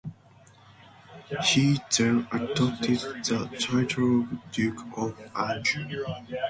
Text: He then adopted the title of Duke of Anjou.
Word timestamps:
He 1.45 1.77
then 1.95 2.27
adopted 2.31 3.01
the 3.01 3.55
title 3.59 4.21
of 4.21 4.51
Duke 4.51 4.79
of 4.97 5.15
Anjou. 5.35 6.03